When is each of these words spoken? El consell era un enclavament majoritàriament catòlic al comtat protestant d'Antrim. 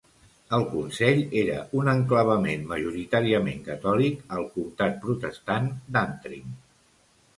El 0.57 0.63
consell 0.69 1.19
era 1.41 1.57
un 1.81 1.91
enclavament 1.93 2.65
majoritàriament 2.71 3.61
catòlic 3.69 4.35
al 4.39 4.49
comtat 4.57 4.97
protestant 5.05 5.69
d'Antrim. 5.99 6.61